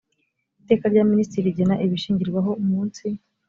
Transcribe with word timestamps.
iteka 0.61 0.85
rya 0.91 1.03
minisitiri 1.11 1.47
rigena 1.47 1.75
ibishingirwaho 1.85 2.51
munsi 2.67 3.05